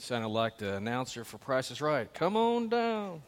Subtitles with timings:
[0.00, 2.12] Sounded like the announcer for Price is Right.
[2.14, 3.20] Come on down.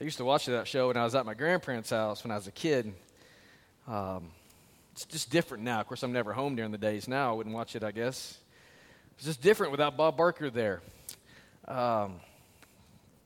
[0.00, 2.34] I used to watch that show when I was at my grandparents' house when I
[2.34, 2.92] was a kid.
[3.86, 4.32] Um,
[4.90, 5.78] it's just different now.
[5.78, 7.30] Of course, I'm never home during the days now.
[7.30, 8.36] I wouldn't watch it, I guess.
[9.14, 10.82] It's just different without Bob Barker there.
[11.68, 12.16] Um,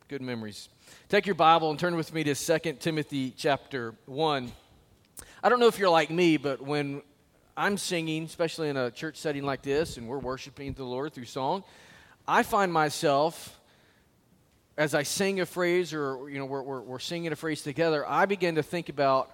[0.08, 0.68] good memories.
[1.08, 4.52] Take your Bible and turn with me to 2 Timothy chapter 1.
[5.42, 7.00] I don't know if you're like me, but when
[7.56, 11.24] I'm singing, especially in a church setting like this, and we're worshiping the Lord through
[11.24, 11.64] song,
[12.28, 13.58] I find myself,
[14.76, 18.04] as I sing a phrase or, you know, we're, we're, we're singing a phrase together,
[18.06, 19.30] I begin to think about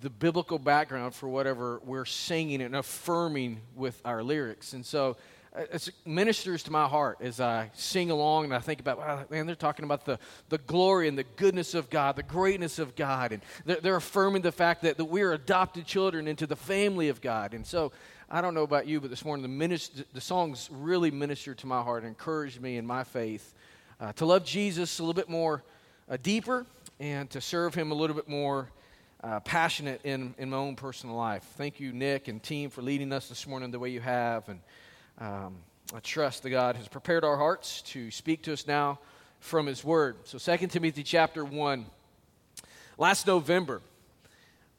[0.00, 4.72] the biblical background for whatever we're singing and affirming with our lyrics.
[4.72, 5.18] And so
[5.54, 9.46] it ministers to my heart as I sing along and I think about, wow, man,
[9.46, 10.18] they're talking about the,
[10.48, 13.32] the glory and the goodness of God, the greatness of God.
[13.32, 17.20] And they're, they're affirming the fact that, that we're adopted children into the family of
[17.20, 17.54] God.
[17.54, 17.92] And so
[18.28, 21.68] I don't know about you, but this morning the, minister, the songs really ministered to
[21.68, 23.54] my heart and encouraged me in my faith
[24.00, 25.62] uh, to love Jesus a little bit more
[26.10, 26.66] uh, deeper
[26.98, 28.70] and to serve him a little bit more
[29.22, 31.44] uh, passionate in, in my own personal life.
[31.56, 34.48] Thank you, Nick and team, for leading us this morning the way you have.
[34.48, 34.60] And
[35.18, 35.56] um,
[35.94, 38.98] I trust that God has prepared our hearts to speak to us now
[39.38, 40.16] from His Word.
[40.24, 41.86] So, 2 Timothy chapter 1.
[42.98, 43.80] Last November,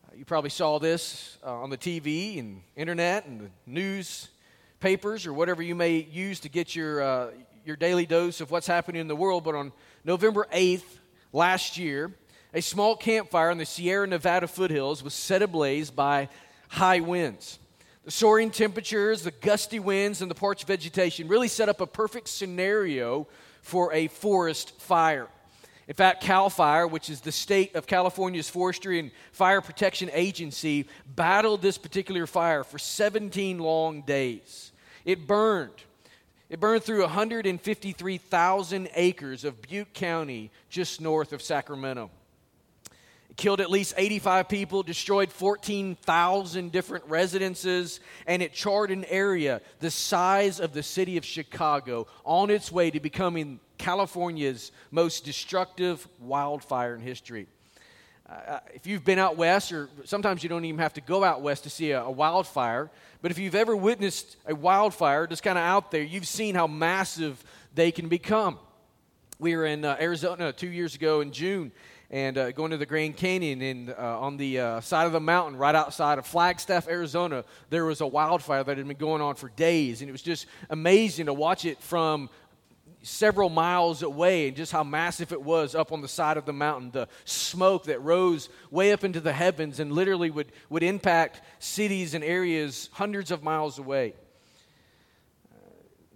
[0.07, 5.33] uh, you probably saw this uh, on the TV and internet and the newspapers or
[5.33, 7.31] whatever you may use to get your, uh,
[7.63, 9.45] your daily dose of what's happening in the world.
[9.45, 9.71] But on
[10.03, 10.83] November 8th
[11.31, 12.11] last year,
[12.53, 16.27] a small campfire in the Sierra Nevada foothills was set ablaze by
[16.67, 17.59] high winds.
[18.05, 22.29] The soaring temperatures, the gusty winds, and the parched vegetation really set up a perfect
[22.29, 23.27] scenario
[23.63, 25.27] for a forest fire.
[25.87, 30.85] In fact, CAL FIRE, which is the state of California's Forestry and Fire Protection Agency,
[31.15, 34.71] battled this particular fire for 17 long days.
[35.03, 35.83] It burned.
[36.47, 42.11] It burned through 153,000 acres of Butte County just north of Sacramento
[43.35, 49.91] killed at least 85 people, destroyed 14,000 different residences, and it charred an area the
[49.91, 56.95] size of the city of Chicago on its way to becoming California's most destructive wildfire
[56.95, 57.47] in history.
[58.27, 61.23] Uh, uh, if you've been out west, or sometimes you don't even have to go
[61.23, 62.89] out west to see a, a wildfire,
[63.21, 66.67] but if you've ever witnessed a wildfire just kind of out there, you've seen how
[66.67, 67.43] massive
[67.75, 68.57] they can become.
[69.37, 71.71] We were in uh, Arizona two years ago in June,
[72.15, 73.61] and uh, going to the Grand Canyon.
[73.61, 77.83] And uh, on the uh, side of the mountain, right outside of Flagstaff, Arizona, there
[77.83, 79.99] was a wildfire that had been going on for days.
[79.99, 82.29] And it was just amazing to watch it from
[83.01, 86.53] several miles away and just how massive it was up on the side of the
[86.53, 86.89] mountain.
[86.91, 92.13] The smoke that rose way up into the heavens and literally would, would impact cities
[92.13, 94.13] and areas hundreds of miles away.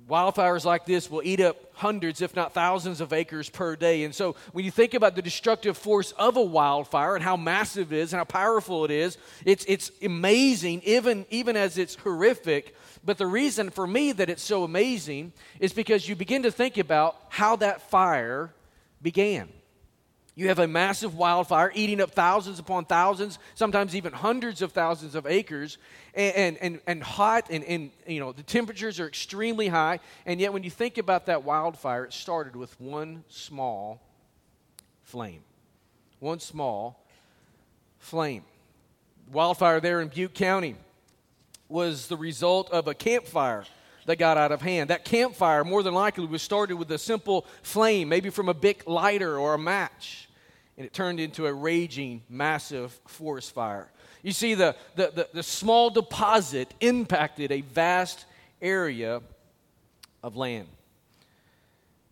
[0.09, 4.03] Wildfires like this will eat up hundreds, if not thousands, of acres per day.
[4.03, 7.93] And so, when you think about the destructive force of a wildfire and how massive
[7.93, 12.75] it is and how powerful it is, it's, it's amazing, even, even as it's horrific.
[13.05, 16.79] But the reason for me that it's so amazing is because you begin to think
[16.79, 18.51] about how that fire
[19.01, 19.47] began.
[20.39, 25.13] You have a massive wildfire eating up thousands upon thousands, sometimes even hundreds of thousands
[25.13, 25.77] of acres,
[26.13, 29.99] and, and, and hot, and, and you know, the temperatures are extremely high.
[30.25, 34.01] And yet, when you think about that wildfire, it started with one small
[35.03, 35.41] flame.
[36.19, 37.05] One small
[37.97, 38.45] flame.
[39.33, 40.77] Wildfire there in Butte County
[41.67, 43.65] was the result of a campfire
[44.05, 44.89] that got out of hand.
[44.89, 48.87] That campfire, more than likely, was started with a simple flame, maybe from a big
[48.87, 50.27] lighter or a match
[50.79, 53.91] and it turned into a raging, massive forest fire.
[54.23, 58.25] You see, the, the, the, the, small deposit impacted a vast
[58.61, 59.21] area
[60.23, 60.69] of land.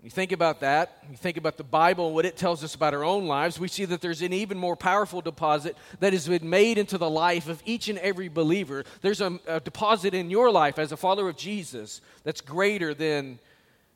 [0.04, 2.94] You think about that, you think about the Bible and what it tells us about
[2.94, 6.50] our own lives, we see that there's an even more powerful deposit that has been
[6.50, 8.84] made into the life of each and every believer.
[9.02, 13.40] There's a, a deposit in your life as a follower of Jesus that's greater than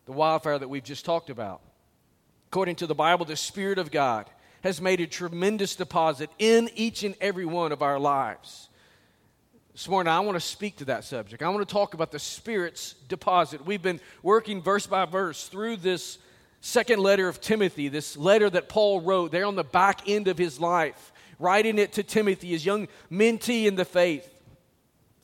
[0.05, 1.61] the wildfire that we've just talked about.
[2.47, 4.29] According to the Bible, the Spirit of God
[4.63, 8.69] has made a tremendous deposit in each and every one of our lives.
[9.73, 11.41] This morning, I want to speak to that subject.
[11.41, 13.65] I want to talk about the Spirit's deposit.
[13.65, 16.19] We've been working verse by verse through this
[16.59, 20.37] second letter of Timothy, this letter that Paul wrote there on the back end of
[20.37, 24.27] his life, writing it to Timothy, his young mentee in the faith.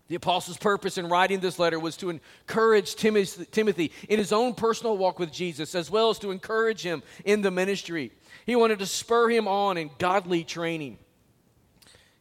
[0.07, 4.97] The apostle's purpose in writing this letter was to encourage Timothy in his own personal
[4.97, 8.13] walk with Jesus, as well as to encourage him in the ministry.
[8.47, 10.97] He wanted to spur him on in godly training.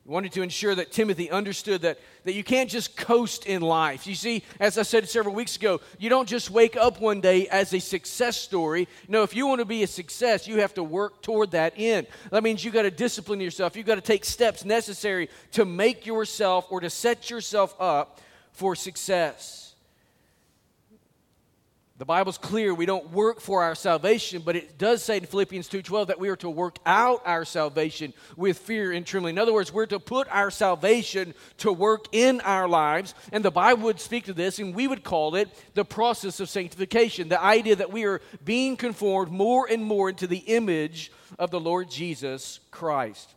[0.04, 4.08] He wanted to ensure that Timothy understood that, that you can't just coast in life.
[4.08, 7.46] You see, as I said several weeks ago, you don't just wake up one day
[7.46, 8.88] as a success story.
[9.06, 12.08] No, if you want to be a success, you have to work toward that end.
[12.30, 13.76] That means you got to discipline yourself.
[13.76, 18.20] You got to take steps necessary to make yourself or to set yourself up
[18.50, 19.65] for success.
[21.98, 25.66] The Bible's clear we don't work for our salvation, but it does say in Philippians
[25.66, 29.36] 2:12 that we are to work out our salvation with fear and trembling.
[29.36, 33.50] In other words, we're to put our salvation to work in our lives, and the
[33.50, 37.42] Bible would speak to this and we would call it the process of sanctification, the
[37.42, 41.90] idea that we are being conformed more and more into the image of the Lord
[41.90, 43.34] Jesus Christ.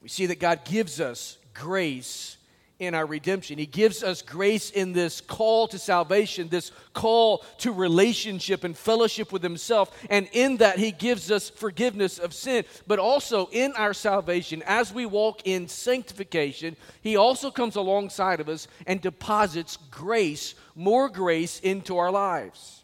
[0.00, 2.36] We see that God gives us grace
[2.80, 3.58] in our redemption.
[3.58, 9.32] He gives us grace in this call to salvation, this call to relationship and fellowship
[9.32, 9.96] with Himself.
[10.08, 12.64] And in that, He gives us forgiveness of sin.
[12.86, 18.48] But also in our salvation, as we walk in sanctification, He also comes alongside of
[18.48, 22.79] us and deposits grace, more grace into our lives.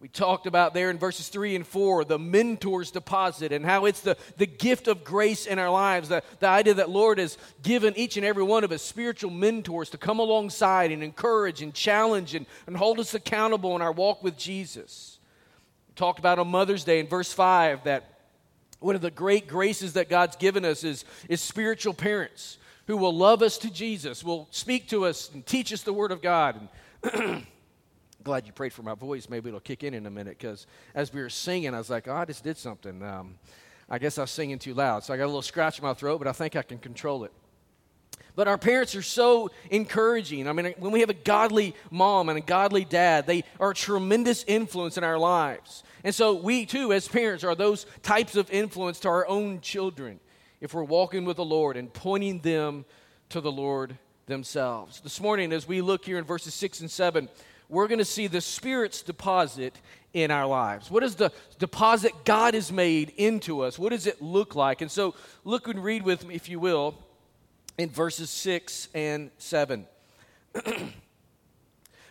[0.00, 4.00] We talked about there in verses 3 and 4 the mentor's deposit and how it's
[4.00, 6.08] the, the gift of grace in our lives.
[6.08, 9.90] The, the idea that Lord has given each and every one of us spiritual mentors
[9.90, 14.22] to come alongside and encourage and challenge and, and hold us accountable in our walk
[14.22, 15.18] with Jesus.
[15.88, 18.20] We talked about on Mother's Day in verse 5 that
[18.78, 23.14] one of the great graces that God's given us is, is spiritual parents who will
[23.14, 26.68] love us to Jesus, will speak to us and teach us the Word of God.
[27.02, 27.46] And
[28.28, 29.26] glad you prayed for my voice.
[29.30, 32.06] Maybe it'll kick in in a minute because as we were singing, I was like,
[32.08, 33.02] oh, I just did something.
[33.02, 33.38] Um,
[33.88, 35.02] I guess I was singing too loud.
[35.02, 37.24] So I got a little scratch in my throat, but I think I can control
[37.24, 37.32] it.
[38.36, 40.46] But our parents are so encouraging.
[40.46, 43.74] I mean, when we have a godly mom and a godly dad, they are a
[43.74, 45.82] tremendous influence in our lives.
[46.04, 50.20] And so we too, as parents, are those types of influence to our own children
[50.60, 52.84] if we're walking with the Lord and pointing them
[53.30, 53.96] to the Lord
[54.26, 55.00] themselves.
[55.00, 57.30] This morning, as we look here in verses 6 and 7,
[57.68, 59.76] we're going to see the Spirit's deposit
[60.14, 60.90] in our lives.
[60.90, 63.78] What is the deposit God has made into us?
[63.78, 64.80] What does it look like?
[64.80, 66.94] And so, look and read with me, if you will,
[67.76, 69.86] in verses 6 and 7.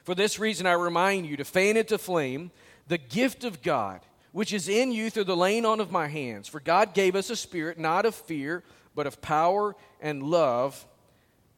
[0.03, 2.51] For this reason, I remind you to fan into flame
[2.87, 3.99] the gift of God,
[4.31, 6.47] which is in you through the laying on of my hands.
[6.47, 8.63] For God gave us a spirit not of fear,
[8.95, 10.85] but of power and love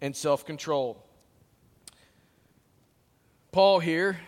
[0.01, 1.05] and self control.
[3.51, 4.19] Paul here,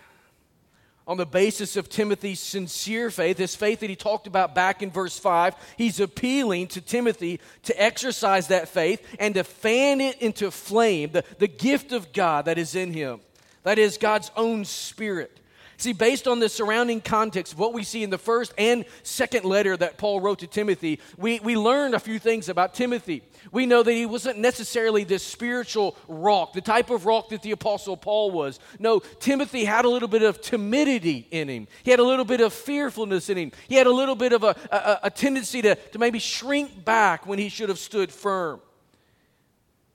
[1.07, 4.91] on the basis of Timothy's sincere faith, his faith that he talked about back in
[4.91, 10.51] verse 5, he's appealing to Timothy to exercise that faith and to fan it into
[10.51, 13.19] flame, the, the gift of God that is in him.
[13.63, 15.40] That is God's own spirit.
[15.81, 19.45] See, based on the surrounding context of what we see in the first and second
[19.45, 23.23] letter that Paul wrote to Timothy, we, we learned a few things about Timothy.
[23.51, 27.49] We know that he wasn't necessarily this spiritual rock, the type of rock that the
[27.49, 28.59] Apostle Paul was.
[28.77, 32.41] No, Timothy had a little bit of timidity in him, he had a little bit
[32.41, 35.73] of fearfulness in him, he had a little bit of a, a, a tendency to,
[35.73, 38.61] to maybe shrink back when he should have stood firm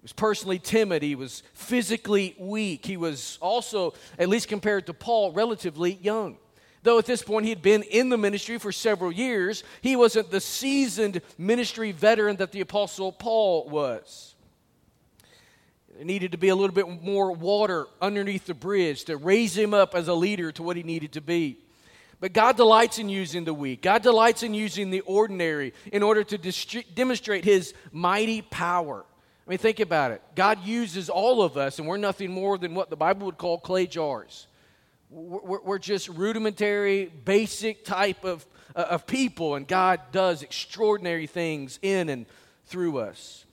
[0.07, 1.03] was personally timid.
[1.03, 2.87] He was physically weak.
[2.87, 6.37] He was also, at least compared to Paul, relatively young.
[6.85, 10.31] Though at this point he had been in the ministry for several years, he wasn't
[10.31, 14.37] the seasoned ministry veteran that the Apostle Paul was.
[15.97, 19.75] There needed to be a little bit more water underneath the bridge to raise him
[19.75, 21.59] up as a leader to what he needed to be.
[22.21, 23.83] But God delights in using the weak.
[23.83, 29.05] God delights in using the ordinary in order to dist- demonstrate his mighty power.
[29.47, 30.23] I mean, think about it.
[30.35, 33.59] God uses all of us, and we're nothing more than what the Bible would call
[33.59, 34.49] clay jars.
[35.09, 42.09] We're, just rudimentary, basic type of, uh, of people, and God does extraordinary things in
[42.09, 42.27] and
[42.67, 43.45] through us.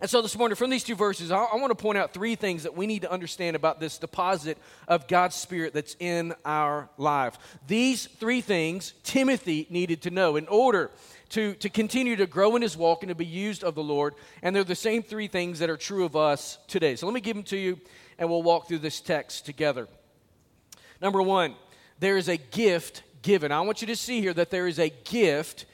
[0.00, 2.34] And so this morning, from these two verses, I, I want to point out three
[2.34, 6.88] things that we need to understand about this deposit of God's Spirit that's in our
[6.96, 7.38] life.
[7.68, 10.90] These three things Timothy needed to know in order
[11.30, 14.14] to, to continue to grow in his walk and to be used of the Lord.
[14.42, 16.96] And they're the same three things that are true of us today.
[16.96, 17.80] So let me give them to you,
[18.18, 19.88] and we'll walk through this text together.
[21.00, 21.54] Number one,
[22.00, 23.52] there is a gift given.
[23.52, 25.66] I want you to see here that there is a gift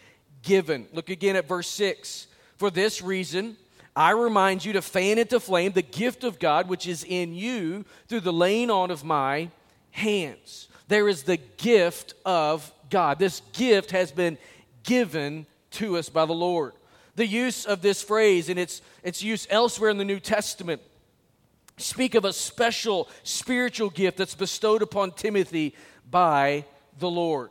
[0.43, 0.87] given.
[0.93, 2.27] Look again at verse 6.
[2.57, 3.57] For this reason,
[3.97, 7.85] I remind you to fan into flame the gift of God which is in you
[8.09, 9.51] through the laying on of my
[9.93, 10.69] hands.
[10.89, 13.19] There is the gift of God.
[13.19, 14.37] This gift has been
[14.85, 16.75] given to us by the Lord.
[17.17, 20.83] The use of this phrase and its, its use elsewhere in the New Testament
[21.77, 25.75] speak of a special spiritual gift that's bestowed upon Timothy
[26.09, 26.65] by
[26.99, 27.51] the Lord.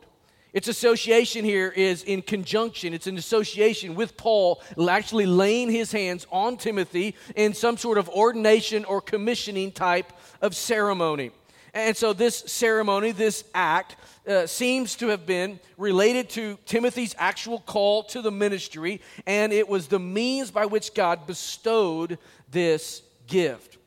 [0.52, 2.94] Its association here is in conjunction.
[2.94, 8.08] It's an association with Paul actually laying his hands on Timothy in some sort of
[8.10, 11.32] ordination or commissioning type of ceremony.
[11.74, 13.96] And so, this ceremony, this act,
[14.28, 19.68] uh, seems to have been related to Timothy's actual call to the ministry, and it
[19.68, 22.18] was the means by which God bestowed
[22.50, 23.78] this gift.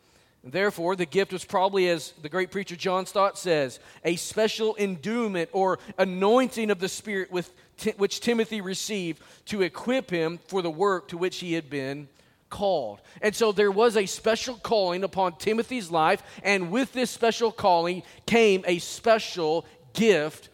[0.44, 5.50] Therefore, the gift was probably, as the great preacher John Stott says, a special endowment
[5.54, 7.52] or anointing of the Spirit with
[7.98, 12.08] which Timothy received to equip him for the work to which he had been
[12.50, 13.02] called.
[13.22, 18.04] And so there was a special calling upon Timothy's life, and with this special calling
[18.26, 20.50] came a special gift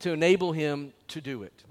[0.00, 1.64] to enable him to do it.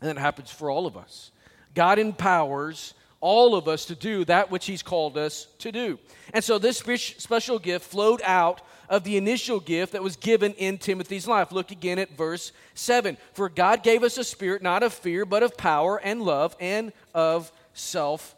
[0.00, 1.30] And that happens for all of us.
[1.74, 5.98] God empowers all of us to do that which He's called us to do.
[6.32, 10.78] And so this special gift flowed out of the initial gift that was given in
[10.78, 11.52] Timothy's life.
[11.52, 13.16] Look again at verse 7.
[13.34, 16.92] For God gave us a spirit not of fear, but of power and love and
[17.14, 18.34] of self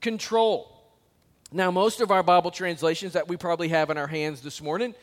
[0.00, 0.76] control.
[1.52, 4.94] Now, most of our Bible translations that we probably have in our hands this morning,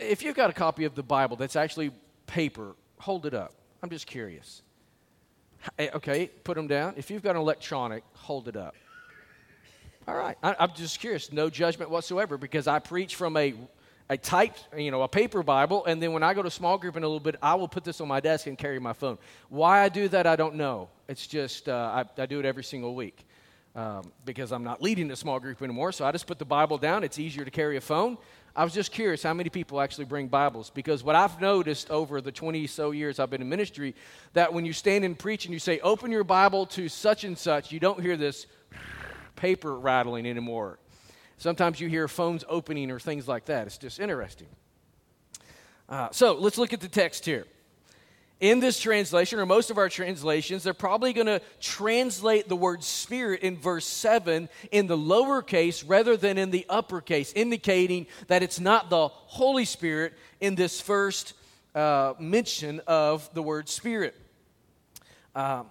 [0.00, 1.92] if you've got a copy of the Bible that's actually
[2.26, 3.52] paper, hold it up.
[3.82, 4.62] I'm just curious.
[5.78, 6.94] Okay, put them down.
[6.96, 8.74] If you've got an electronic, hold it up.
[10.08, 10.36] All right.
[10.42, 11.32] I, am just curious.
[11.32, 13.54] No judgment whatsoever because I preach from a,
[14.10, 16.96] a typed, you know, a paper Bible, and then when I go to small group
[16.96, 19.18] in a little bit, I will put this on my desk and carry my phone.
[19.48, 20.88] Why I do that, I don't know.
[21.06, 23.24] It's just uh, I, I, do it every single week
[23.74, 25.92] um, because I'm not leading a small group anymore.
[25.92, 27.04] So I just put the Bible down.
[27.04, 28.18] It's easier to carry a phone.
[28.54, 32.20] I was just curious how many people actually bring Bibles because what I've noticed over
[32.20, 33.94] the 20 so years I've been in ministry
[34.34, 37.36] that when you stand and preach and you say, open your Bible to such and
[37.36, 38.46] such, you don't hear this
[39.36, 40.78] paper rattling anymore.
[41.38, 43.66] Sometimes you hear phones opening or things like that.
[43.66, 44.48] It's just interesting.
[45.88, 47.46] Uh, so let's look at the text here
[48.42, 52.82] in this translation, or most of our translations, they're probably going to translate the word
[52.82, 58.58] spirit in verse 7 in the lowercase rather than in the uppercase, indicating that it's
[58.58, 61.34] not the Holy Spirit in this first
[61.76, 64.16] uh, mention of the word spirit.
[65.36, 65.68] Um,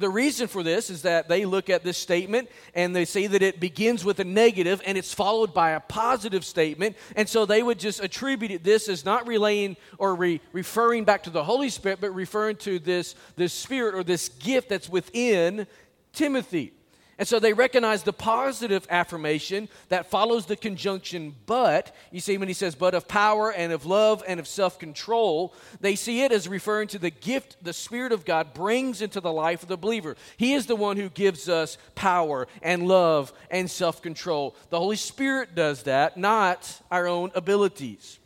[0.00, 3.42] the reason for this is that they look at this statement and they see that
[3.42, 6.96] it begins with a negative and it's followed by a positive statement.
[7.14, 11.30] And so they would just attribute this as not relaying or re- referring back to
[11.30, 15.66] the Holy Spirit, but referring to this, this spirit or this gift that's within
[16.12, 16.72] Timothy.
[17.18, 21.94] And so they recognize the positive affirmation that follows the conjunction but.
[22.10, 25.54] You see, when he says but of power and of love and of self control,
[25.80, 29.32] they see it as referring to the gift the Spirit of God brings into the
[29.32, 30.16] life of the believer.
[30.36, 34.56] He is the one who gives us power and love and self control.
[34.70, 38.18] The Holy Spirit does that, not our own abilities.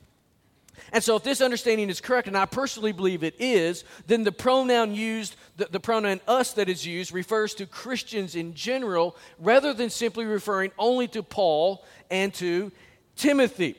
[0.93, 4.33] And so, if this understanding is correct, and I personally believe it is, then the
[4.33, 9.73] pronoun used, the, the, pronoun us that is used, refers to Christians in general rather
[9.73, 12.73] than simply referring only to Paul and to
[13.17, 13.77] Timothy.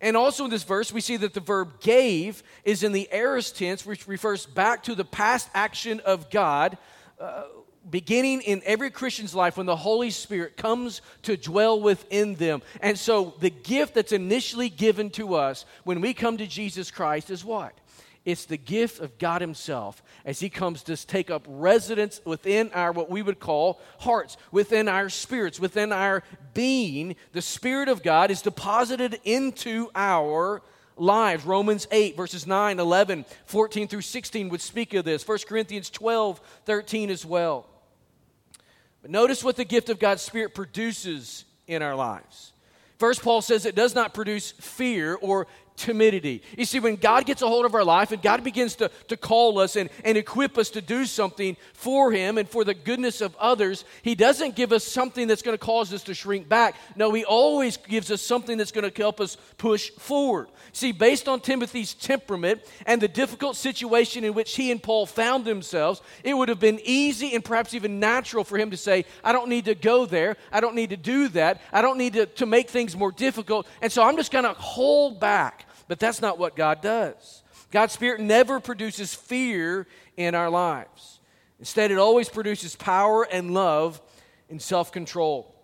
[0.00, 3.56] And also in this verse, we see that the verb gave is in the aorist
[3.56, 6.76] tense, which refers back to the past action of God.
[7.20, 7.44] Uh,
[7.90, 12.62] beginning in every Christian's life when the Holy Spirit comes to dwell within them.
[12.80, 17.30] And so the gift that's initially given to us when we come to Jesus Christ
[17.30, 17.72] is what?
[18.24, 22.92] It's the gift of God Himself as He comes to take up residence within our,
[22.92, 26.22] what we would call hearts, within our spirits, within our
[26.54, 27.16] being.
[27.32, 30.62] The Spirit of God is deposited into our
[30.96, 31.44] lives.
[31.44, 35.26] Romans 8, verses 9, 11, 14 through 16 would speak of this.
[35.26, 37.66] 1 Corinthians 12, 13 as well.
[39.02, 42.52] But notice what the gift of God's Spirit produces in our lives.
[42.98, 46.42] First, Paul says it does not produce fear or timidity.
[46.56, 49.16] You see, when God gets a hold of our life and God begins to, to
[49.16, 53.20] call us and, and equip us to do something for Him and for the goodness
[53.20, 56.76] of others, He doesn't give us something that's going to cause us to shrink back.
[56.96, 60.48] No, He always gives us something that's going to help us push forward.
[60.72, 65.44] See, based on Timothy's temperament and the difficult situation in which he and Paul found
[65.44, 69.32] themselves, it would have been easy and perhaps even natural for him to say, I
[69.32, 70.36] don't need to go there.
[70.50, 71.60] I don't need to do that.
[71.72, 73.66] I don't need to, to make things more difficult.
[73.82, 75.66] And so I'm just going to hold back.
[75.92, 77.42] But that's not what God does.
[77.70, 81.20] God's Spirit never produces fear in our lives.
[81.58, 84.00] Instead, it always produces power and love
[84.48, 85.54] and self control.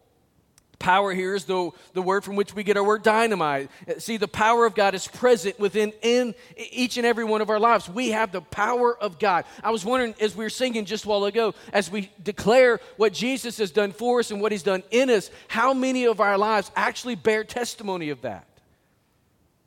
[0.78, 3.70] Power here is the, the word from which we get our word dynamite.
[4.00, 7.58] See, the power of God is present within in each and every one of our
[7.58, 7.88] lives.
[7.88, 9.47] We have the power of God.
[9.64, 13.14] I was wondering, as we were singing just a while ago, as we declare what
[13.14, 16.37] Jesus has done for us and what he's done in us, how many of our
[16.37, 18.48] lives actually bear testimony of that?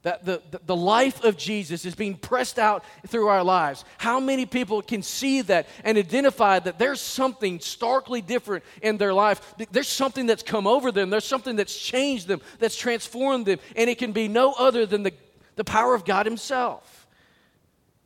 [0.04, 3.86] That the, the, life of Jesus is being pressed out through our lives.
[4.00, 9.14] How many people can see that and identify that there's something starkly different in their
[9.14, 9.54] life?
[9.72, 13.90] There's something that's come over them, there's something that's changed them, that's transformed them, and
[13.90, 15.14] it can be no other than the,
[15.56, 17.08] the power of God Himself.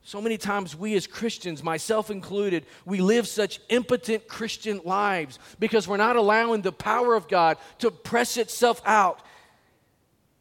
[0.04, 5.88] So many times, we as Christians, myself included, we live such impotent Christian lives because
[5.88, 9.22] we're not allowing the power of God to press itself out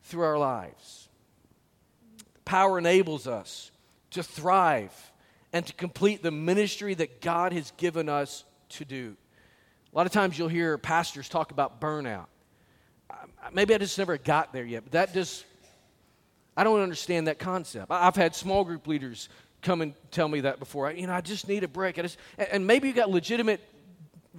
[0.02, 1.03] through our lives.
[2.44, 3.70] Power enables us
[4.10, 4.92] to thrive
[5.52, 9.16] and to complete the ministry that God has given us to do.
[9.92, 12.26] A lot of times you'll hear pastors talk about burnout.
[13.52, 15.44] Maybe I just never got there yet, but that just,
[16.56, 17.86] I don't understand that concept.
[17.90, 19.28] I've had small group leaders
[19.62, 20.90] come and tell me that before.
[20.90, 21.98] You know, I just need a break.
[21.98, 23.60] I just, and maybe you got legitimate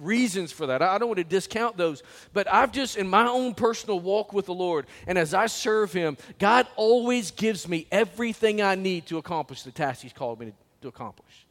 [0.00, 0.82] reasons for that.
[0.82, 4.46] I don't want to discount those, but I've just, in my own personal walk with
[4.46, 9.18] the Lord, and as I serve Him, God always gives me everything I need to
[9.18, 11.46] accomplish the task He's called me to, to accomplish.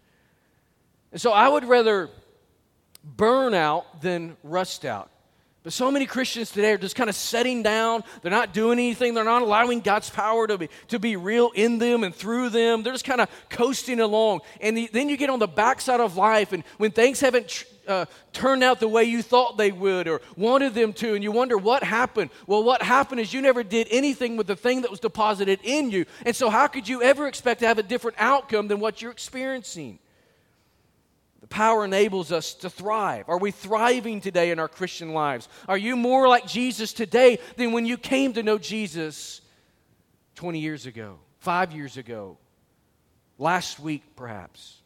[1.11, 2.09] And so I would rather
[3.03, 5.09] burn out than rust out.
[5.65, 8.03] But so many Christians today are just kind of setting down.
[8.21, 9.15] They're not doing anything.
[9.15, 12.83] They're not allowing God's power to be, to be real in them and through them.
[12.83, 14.41] They're just kind of coasting along.
[14.61, 17.65] And the, then you get on the backside of life, and when things haven't tr-
[17.87, 21.31] uh, turned out the way you thought they would or wanted them to, and you
[21.31, 22.29] wonder what happened.
[22.47, 25.91] Well, what happened is you never did anything with the thing that was deposited in
[25.91, 26.05] you.
[26.25, 29.11] And so, how could you ever expect to have a different outcome than what you're
[29.11, 29.99] experiencing?
[31.45, 33.29] The power enables us to thrive.
[33.29, 35.47] Are we thriving today in our Christian lives?
[35.67, 39.41] Are you more like Jesus today than when you came to know Jesus
[40.35, 42.39] 20 years ago, five years ago,
[43.37, 44.81] last week, perhaps?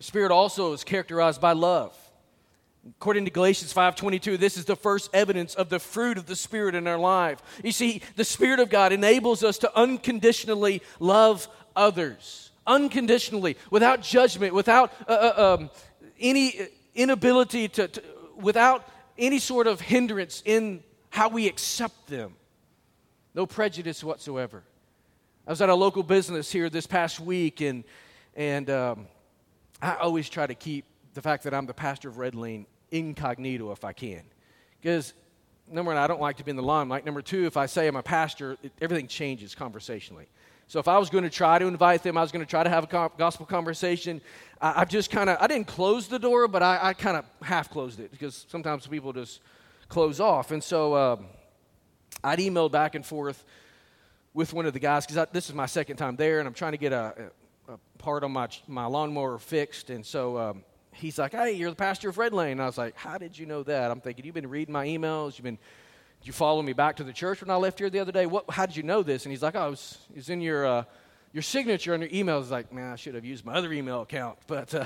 [0.00, 1.96] Spirit also is characterized by love.
[2.86, 6.74] According to Galatians 5:22, this is the first evidence of the fruit of the Spirit
[6.74, 7.42] in our life.
[7.62, 14.54] You see, the Spirit of God enables us to unconditionally love others, unconditionally, without judgment,
[14.54, 15.70] without uh, uh, um,
[16.18, 18.02] any inability to, to,
[18.36, 18.88] without
[19.18, 22.34] any sort of hindrance in how we accept them.
[23.34, 24.62] No prejudice whatsoever.
[25.46, 27.84] I was at a local business here this past week, and
[28.34, 29.06] and um,
[29.80, 33.70] I always try to keep the fact that I'm the pastor of Red Lane incognito
[33.72, 34.22] if I can.
[34.80, 35.12] Because,
[35.70, 37.04] number one, I don't like to be in the limelight.
[37.04, 40.26] Number two, if I say I'm a pastor, it, everything changes conversationally.
[40.68, 42.62] So if I was going to try to invite them, I was going to try
[42.62, 44.20] to have a gospel conversation.
[44.60, 47.24] I, have just kind of, I didn't close the door, but I, I kind of
[47.42, 49.40] half closed it because sometimes people just
[49.88, 50.50] close off.
[50.50, 51.26] And so um,
[52.22, 53.44] I'd emailed back and forth
[54.34, 56.72] with one of the guys because this is my second time there, and I'm trying
[56.72, 57.30] to get a,
[57.98, 59.90] part of my, my lawnmower fixed.
[59.90, 62.52] And so um, he's like, Hey, you're the pastor of Red Lane.
[62.52, 63.90] And I was like, How did you know that?
[63.90, 65.36] I'm thinking, You've been reading my emails.
[65.38, 65.58] You've been,
[66.20, 68.26] did you follow me back to the church when I left here the other day?
[68.26, 69.24] What, how did you know this?
[69.24, 70.84] And he's like, Oh, it was, it in your, uh,
[71.32, 72.40] your signature on your email.
[72.40, 74.38] Like, Man, I should have used my other email account.
[74.46, 74.84] But, uh,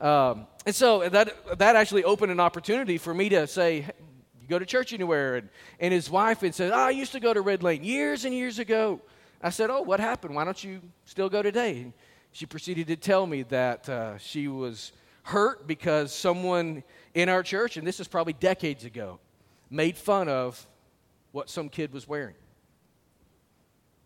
[0.00, 3.92] um, and so that, that actually opened an opportunity for me to say, hey,
[4.40, 5.36] You go to church anywhere?
[5.36, 5.48] And,
[5.80, 8.32] and his wife had said, oh, I used to go to Red Lane years and
[8.32, 9.00] years ago.
[9.40, 10.34] I said, Oh, what happened?
[10.34, 11.92] Why don't you still go today?
[12.32, 16.82] She proceeded to tell me that uh, she was hurt because someone
[17.14, 19.18] in our church, and this is probably decades ago,
[19.70, 20.66] made fun of
[21.32, 22.34] what some kid was wearing.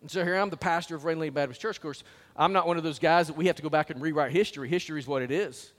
[0.00, 1.76] And so here I'm the pastor of Lane Baptist Church.
[1.76, 2.02] Of course,
[2.36, 4.68] I'm not one of those guys that we have to go back and rewrite history.
[4.68, 5.72] History is what it is.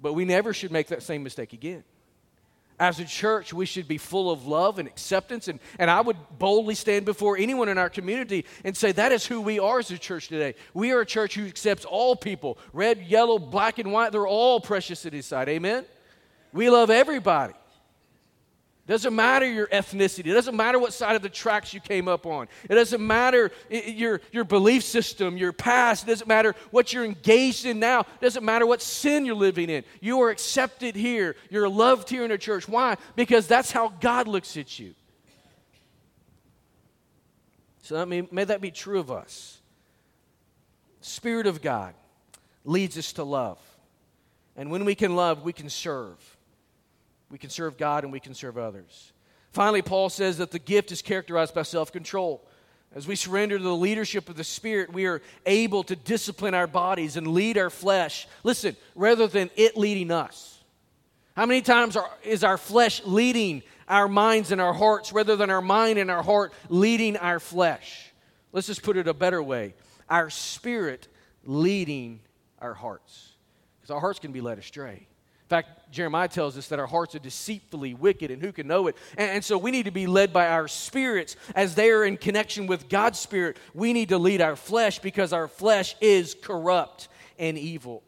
[0.00, 1.82] But we never should make that same mistake again.
[2.78, 5.48] As a church, we should be full of love and acceptance.
[5.48, 9.24] And, and I would boldly stand before anyone in our community and say that is
[9.24, 10.54] who we are as a church today.
[10.74, 14.12] We are a church who accepts all people red, yellow, black, and white.
[14.12, 15.48] They're all precious at His side.
[15.48, 15.86] Amen?
[16.52, 17.54] We love everybody.
[18.86, 20.26] Doesn't matter your ethnicity.
[20.26, 22.46] It doesn't matter what side of the tracks you came up on.
[22.70, 26.04] It doesn't matter your, your belief system, your past.
[26.04, 28.00] It doesn't matter what you're engaged in now.
[28.00, 29.82] It doesn't matter what sin you're living in.
[30.00, 31.34] You are accepted here.
[31.50, 32.68] You're loved here in a church.
[32.68, 32.96] Why?
[33.16, 34.94] Because that's how God looks at you.
[37.82, 39.58] So that may, may that be true of us.
[41.00, 41.94] Spirit of God
[42.64, 43.58] leads us to love.
[44.56, 46.35] And when we can love, we can serve.
[47.30, 49.12] We can serve God and we can serve others.
[49.52, 52.46] Finally, Paul says that the gift is characterized by self control.
[52.94, 56.66] As we surrender to the leadership of the Spirit, we are able to discipline our
[56.66, 58.26] bodies and lead our flesh.
[58.42, 60.62] Listen, rather than it leading us.
[61.34, 65.50] How many times are, is our flesh leading our minds and our hearts rather than
[65.50, 68.12] our mind and our heart leading our flesh?
[68.52, 69.74] Let's just put it a better way
[70.08, 71.08] our spirit
[71.44, 72.20] leading
[72.58, 73.32] our hearts.
[73.80, 75.06] Because our hearts can be led astray.
[75.46, 78.88] In fact, Jeremiah tells us that our hearts are deceitfully wicked, and who can know
[78.88, 78.96] it?
[79.16, 82.16] And, and, so we need to be led by our spirits as they are in
[82.16, 83.56] connection with God's spirit.
[83.72, 87.06] We need to lead our flesh because our flesh is corrupt
[87.38, 88.02] and evil.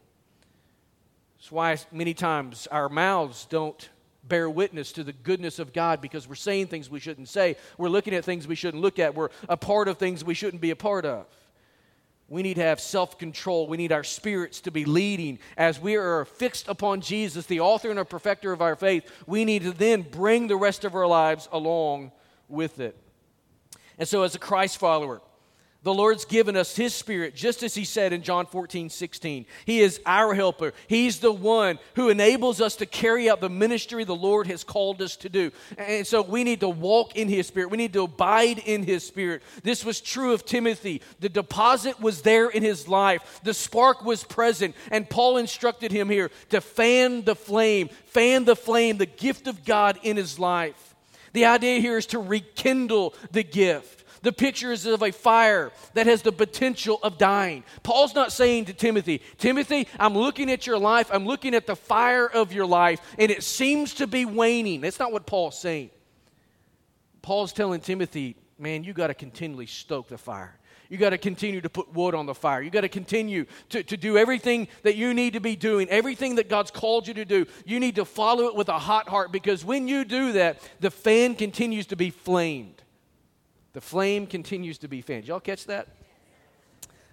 [1.37, 3.89] That's why many times our mouths don't
[4.25, 7.55] bear witness to the goodness of God because we're saying things we shouldn't say.
[7.77, 9.15] We're looking at things we shouldn't look at.
[9.15, 11.25] We're a part of things we shouldn't be a part of.
[12.29, 13.67] We need to have self control.
[13.67, 15.39] We need our spirits to be leading.
[15.57, 19.63] As we are fixed upon Jesus, the author and perfecter of our faith, we need
[19.63, 22.11] to then bring the rest of our lives along
[22.47, 22.95] with it.
[23.97, 25.21] And so, as a Christ follower,
[25.81, 29.45] the Lord's given us His Spirit, just as He said in John 14, 16.
[29.65, 30.73] He is our helper.
[30.87, 35.01] He's the one who enables us to carry out the ministry the Lord has called
[35.01, 35.51] us to do.
[35.77, 37.71] And so we need to walk in His Spirit.
[37.71, 39.41] We need to abide in His Spirit.
[39.63, 41.01] This was true of Timothy.
[41.19, 44.75] The deposit was there in his life, the spark was present.
[44.91, 49.65] And Paul instructed him here to fan the flame, fan the flame, the gift of
[49.65, 50.95] God in his life.
[51.33, 53.98] The idea here is to rekindle the gift.
[54.21, 57.63] The picture is of a fire that has the potential of dying.
[57.83, 61.75] Paul's not saying to Timothy, Timothy, I'm looking at your life, I'm looking at the
[61.75, 64.81] fire of your life, and it seems to be waning.
[64.81, 65.89] That's not what Paul's saying.
[67.21, 70.59] Paul's telling Timothy, man, you got to continually stoke the fire.
[70.89, 72.61] You got to continue to put wood on the fire.
[72.63, 76.49] You got to continue to, do everything that you need to be doing, everything that
[76.49, 77.45] God's called you to do.
[77.63, 80.89] You need to follow it with a hot heart because when you do that, the
[80.89, 82.81] fan continues to be flamed.
[83.73, 85.27] The flame continues to be fanned.
[85.27, 85.87] Y'all catch that?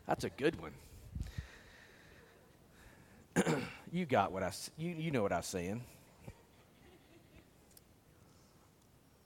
[0.07, 0.73] That's a good one.
[3.93, 5.83] you got what I you, you know what I'm saying.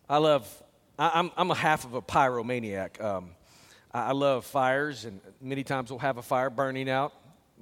[0.09, 0.63] I love
[0.99, 3.01] I, am I'm, I'm a half of a pyromaniac.
[3.01, 3.31] Um,
[3.93, 7.13] I, I love fires, and many times we'll have a fire burning out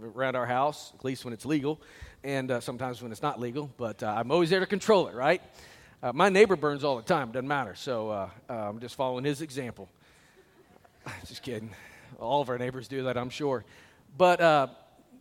[0.02, 1.81] around our house, at least when it's legal,
[2.24, 3.70] and uh, sometimes when it's not legal.
[3.76, 5.42] But uh, I'm always there to control it, right?
[6.00, 7.74] Uh, my neighbor burns all the time, doesn't matter.
[7.74, 9.88] So uh, uh, I'm just following his example.
[11.26, 11.70] just kidding.
[12.20, 13.64] All of our neighbors do that, I'm sure.
[14.16, 14.66] But uh,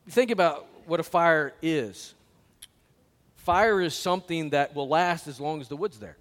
[0.09, 2.13] think about what a fire is
[3.47, 6.17] fire is something that will last as long as the wood's there.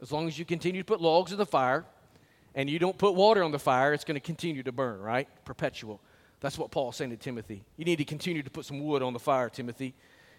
[0.00, 1.84] As long as you continue to put logs in the fire
[2.54, 5.26] and you don't put water on the fire, it's going to continue to burn, right?
[5.44, 6.00] Perpetual.
[6.38, 7.64] That's what Paul's saying to Timothy.
[7.76, 9.94] You need to continue to put some wood on the fire, Timothy.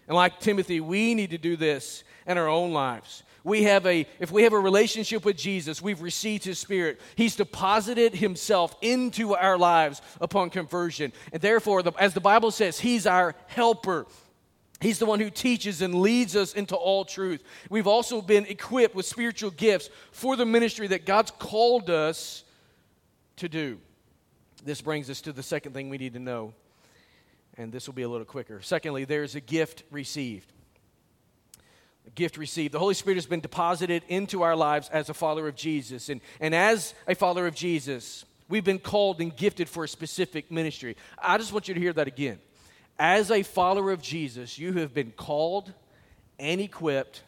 [0.08, 3.22] And like Timothy, we need to do this in our own lives.
[3.42, 6.98] We have a, if we have a relationship with Jesus, we've received his spirit.
[7.14, 11.12] He's deposited himself into our lives upon conversion.
[11.30, 14.06] And therefore, the, as the Bible says, he's our helper.
[14.80, 17.42] He's the one who teaches and leads us into all truth.
[17.68, 22.44] We've also been equipped with spiritual gifts for the ministry that God's called us
[23.36, 23.78] to do.
[24.64, 26.54] This brings us to the second thing we need to know
[27.56, 28.60] and this will be a little quicker.
[28.62, 30.50] Secondly, there's a gift received.
[32.06, 32.74] A gift received.
[32.74, 36.08] The Holy Spirit has been deposited into our lives as a follower of Jesus.
[36.08, 40.50] And, and as a follower of Jesus, we've been called and gifted for a specific
[40.50, 40.96] ministry.
[41.18, 42.38] I just want you to hear that again.
[42.98, 45.72] As a follower of Jesus, you have been called
[46.38, 47.22] and equipped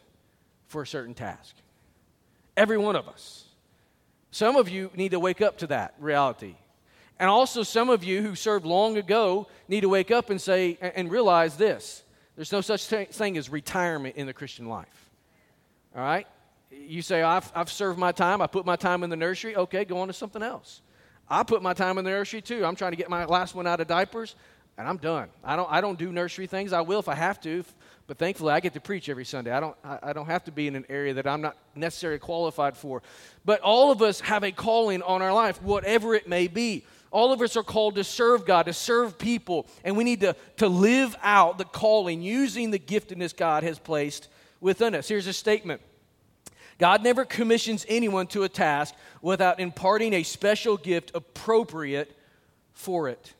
[0.68, 1.54] for a certain task.
[2.56, 3.44] Every one of us.
[4.30, 6.56] Some of you need to wake up to that reality.
[7.18, 10.76] And also, some of you who served long ago need to wake up and say
[10.80, 12.02] and realize this
[12.36, 15.10] there's no such thing as retirement in the Christian life.
[15.94, 16.26] All right?
[16.70, 19.56] You say, I've, I've served my time, I put my time in the nursery.
[19.56, 20.82] Okay, go on to something else.
[21.28, 22.64] I put my time in the nursery too.
[22.64, 24.36] I'm trying to get my last one out of diapers,
[24.76, 25.28] and I'm done.
[25.42, 26.72] I don't, I don't do nursery things.
[26.72, 27.64] I will if I have to,
[28.06, 29.50] but thankfully I get to preach every Sunday.
[29.50, 32.76] I don't, I, don't have to be in an area that I'm not necessarily qualified
[32.76, 33.02] for.
[33.44, 36.84] But all of us have a calling on our life, whatever it may be.
[37.10, 40.36] All of us are called to serve God, to serve people, and we need to,
[40.58, 44.28] to live out the calling using the giftedness God has placed
[44.60, 45.08] within us.
[45.08, 45.80] Here's a statement
[46.78, 52.16] God never commissions anyone to a task without imparting a special gift appropriate
[52.72, 53.32] for it.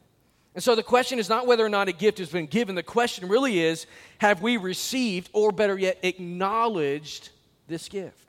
[0.55, 2.74] And so the question is not whether or not a gift has been given.
[2.74, 3.87] The question really is
[4.18, 7.29] have we received, or better yet, acknowledged
[7.68, 8.25] this gift?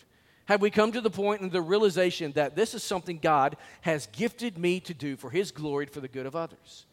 [0.48, 4.08] Have we come to the point in the realization that this is something God has
[4.08, 6.86] gifted me to do for His glory, for the good of others?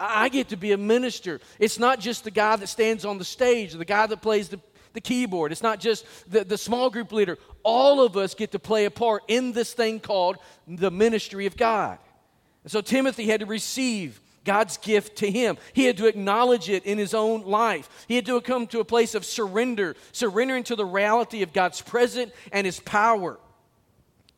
[0.00, 1.40] I get to be a minister.
[1.58, 4.60] It's not just the guy that stands on the stage, the guy that plays the,
[4.92, 5.52] the keyboard.
[5.52, 7.38] It's not just the, the small group leader.
[7.62, 11.56] All of us get to play a part in this thing called the ministry of
[11.56, 11.98] God.
[12.64, 15.58] And so Timothy had to receive God's gift to him.
[15.72, 17.88] He had to acknowledge it in his own life.
[18.08, 21.80] He had to come to a place of surrender, surrendering to the reality of God's
[21.80, 23.38] presence and his power,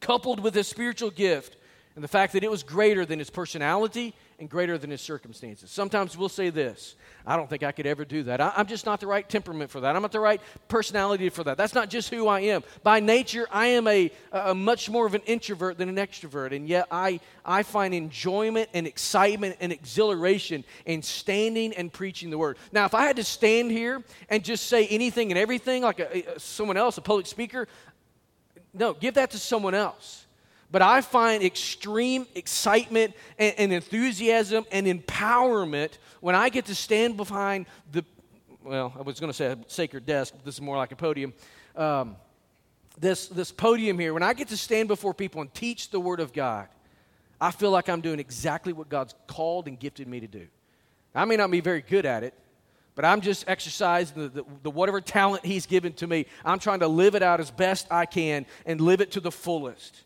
[0.01, 1.57] coupled with his spiritual gift.
[1.95, 5.71] and the fact that it was greater than his personality and greater than his circumstances.
[5.71, 8.41] Sometimes we'll say this I don't think I could ever do that.
[8.41, 9.95] I, am just not the right temperament for that.
[9.95, 11.59] I'm not the right personality for that.
[11.59, 12.65] That's not just who I am.
[12.83, 16.67] By nature, I am a, a much more of an introvert than an extrovert, and
[16.67, 22.57] yet I, I find enjoyment and excitement and exhilaration in standing and preaching the word.
[22.73, 26.37] Now, if I had to stand here and just say anything and everything like a,
[26.37, 27.69] a, someone else, a public speaker,
[28.73, 30.25] no, give that to someone else.
[30.71, 37.17] But I find extreme excitement and, and, enthusiasm and empowerment when I get to stand
[37.17, 38.05] behind the,
[38.63, 40.97] well, I was going to say a sacred desk, but this is more like a
[40.97, 41.35] podium.
[41.75, 42.17] Um,
[42.99, 46.21] this, this podium here, when I get to stand before people and teach the Word
[46.21, 46.69] of God,
[47.41, 50.47] I feel like I'm doing exactly what God's called and gifted me to do.
[51.15, 52.35] I may not be very good at it,
[52.95, 56.27] but I'm just exercising the, the, the, whatever talent He's given to me.
[56.45, 59.33] I'm trying to live it out as best I can and live it to the
[59.33, 60.05] fullest.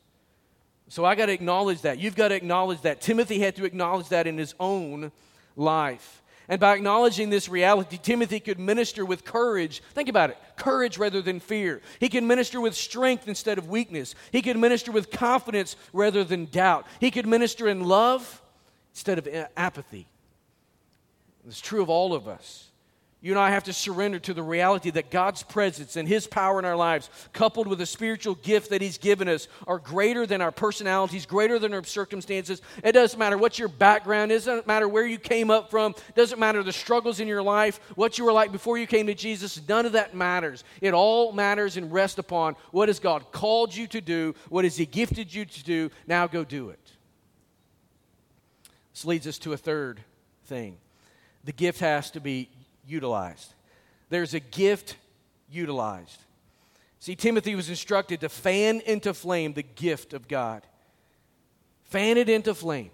[0.94, 1.98] So I got to acknowledge that.
[1.98, 3.00] You've got to acknowledge that.
[3.00, 5.10] Timothy had to acknowledge that in his own
[5.56, 6.22] life.
[6.48, 9.82] And by acknowledging this reality, Timothy could minister with courage.
[9.94, 11.82] Think about it courage rather than fear.
[11.98, 14.14] He could minister with strength instead of weakness.
[14.30, 16.86] He could minister with confidence rather than doubt.
[17.00, 18.40] He could minister in love
[18.92, 20.06] instead of apathy.
[21.44, 22.70] It's true of all of us.
[23.24, 26.58] You and I have to surrender to the reality that God's presence and His power
[26.58, 30.42] in our lives, coupled with the spiritual gift that He's given us, are greater than
[30.42, 32.60] our personalities, greater than our circumstances.
[32.82, 35.92] It doesn't matter what your background is, it doesn't matter where you came up from,
[35.92, 39.06] it doesn't matter the struggles in your life, what you were like before you came
[39.06, 39.58] to Jesus.
[39.66, 40.62] None of that matters.
[40.82, 44.76] It all matters and rests upon what has God called you to do, what has
[44.76, 45.90] He gifted you to do.
[46.06, 46.92] Now go do it.
[48.92, 50.04] This leads us to a third
[50.44, 50.76] thing
[51.44, 52.48] the gift has to be
[52.86, 53.54] utilized.
[54.08, 54.96] There's a gift
[55.50, 56.20] utilized.
[57.00, 60.66] See, Timothy was instructed to fan into flame the gift of God.
[61.84, 62.90] Fan it into flame.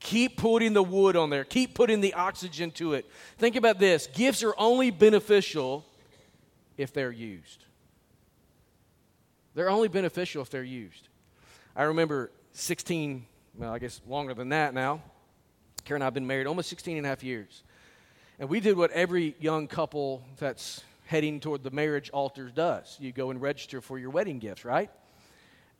[0.00, 3.08] Keep putting the wood on there, keep putting the oxygen to it.
[3.38, 5.86] Think about this gifts are only beneficial
[6.76, 7.64] if they're used.
[9.54, 11.08] They're only beneficial if they're used.
[11.76, 13.24] I remember 16,
[13.56, 15.02] well, I guess longer than that now.
[15.84, 17.62] Karen and I have been married almost 16 and a half years.
[18.42, 23.12] And we did what every young couple that's heading toward the marriage altar does you
[23.12, 24.90] go and register for your wedding gifts, right?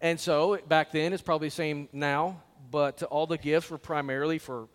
[0.01, 4.38] And so back then, it's probably the same now, but all the gifts were primarily
[4.38, 4.68] for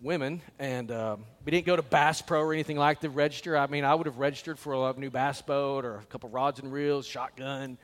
[0.00, 0.40] women.
[0.58, 3.54] And um, we didn't go to Bass Pro or anything like the register.
[3.54, 6.58] I mean, I would have registered for a new bass boat or a couple rods
[6.58, 7.76] and reels, shotgun,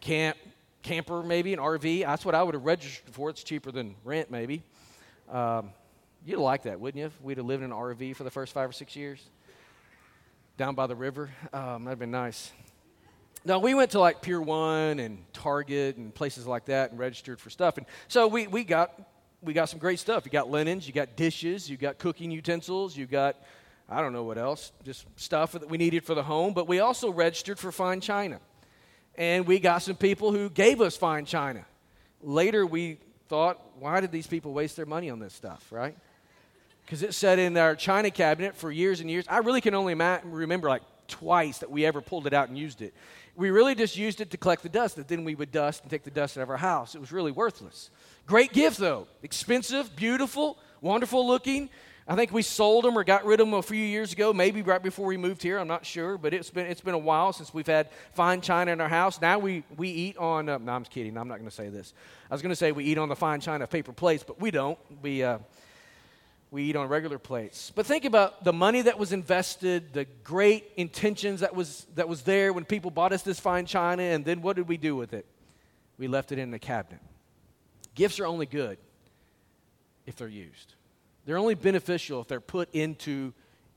[0.00, 0.36] camp,
[0.84, 2.02] camper, maybe an RV.
[2.02, 3.30] That's what I would have registered for.
[3.30, 4.62] It's cheaper than rent, maybe.
[5.28, 5.70] Um,
[6.24, 7.06] You'd like that, wouldn't you?
[7.06, 9.20] If we'd have lived in an RV for the first five or six years
[10.58, 11.30] down by the river.
[11.54, 12.52] Um, that'd been nice.
[13.46, 17.40] Now, we went to like Pier 1 and Target and places like that and registered
[17.40, 17.78] for stuff.
[17.78, 19.00] And so we, we, got,
[19.40, 20.26] we got some great stuff.
[20.26, 23.36] You got linens, you got dishes, you got cooking utensils, you got,
[23.88, 26.52] I don't know what else, just stuff that we needed for the home.
[26.52, 28.40] But we also registered for fine china.
[29.14, 31.64] And we got some people who gave us fine china.
[32.20, 35.96] Later, we thought, why did these people waste their money on this stuff, right?
[36.90, 39.24] Because it sat in our china cabinet for years and years.
[39.28, 42.82] I really can only remember like twice that we ever pulled it out and used
[42.82, 42.92] it.
[43.36, 45.90] We really just used it to collect the dust that then we would dust and
[45.90, 46.96] take the dust out of our house.
[46.96, 47.90] It was really worthless.
[48.26, 51.70] Great gift though, expensive, beautiful, wonderful looking.
[52.08, 54.60] I think we sold them or got rid of them a few years ago, maybe
[54.60, 55.58] right before we moved here.
[55.58, 58.72] I'm not sure, but it's been it's been a while since we've had fine china
[58.72, 59.20] in our house.
[59.20, 60.48] Now we we eat on.
[60.48, 61.16] Uh, no, I'm kidding.
[61.16, 61.94] I'm not going to say this.
[62.28, 64.50] I was going to say we eat on the fine china paper plates, but we
[64.50, 64.76] don't.
[65.02, 65.38] We uh,
[66.50, 67.72] we eat on regular plates.
[67.74, 72.22] But think about the money that was invested, the great intentions that was, that was
[72.22, 75.12] there when people bought us this fine china, and then what did we do with
[75.12, 75.26] it?
[75.98, 77.00] We left it in the cabinet.
[77.94, 78.78] Gifts are only good
[80.06, 80.74] if they're used,
[81.24, 83.32] they're only beneficial if they're put into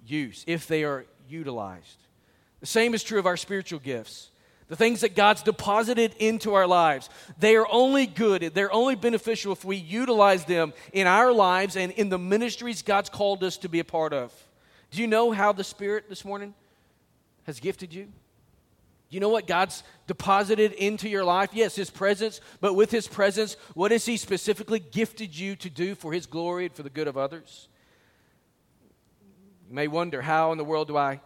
[0.05, 1.97] use, if they are utilized.
[2.59, 4.29] The same is true of our spiritual gifts
[4.67, 9.51] the things that God's deposited into our lives, they are only good, they're only beneficial
[9.51, 13.69] if we utilize them in our lives and in the ministries God's called us to
[13.69, 14.33] be a part of.
[14.91, 16.53] Do you know how the Spirit this morning
[17.45, 18.07] has gifted you?
[19.09, 21.51] You know what God's deposited into your life?
[21.53, 25.93] Yes, His presence, but with His presence, what has He specifically gifted you to do
[25.93, 27.67] for His glory and for the good of others?
[29.69, 31.21] You may wonder, how in the world do I